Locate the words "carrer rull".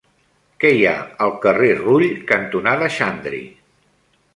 1.45-2.09